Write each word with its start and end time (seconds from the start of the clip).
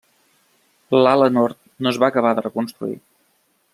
L'ala 1.01 1.27
nord 1.35 1.59
no 1.85 1.91
es 1.93 2.01
va 2.05 2.09
acabar 2.15 2.33
de 2.41 2.45
reconstruir. 2.47 2.99